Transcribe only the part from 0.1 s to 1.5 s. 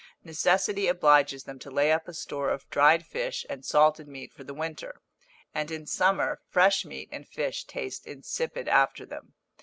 Necessity obliges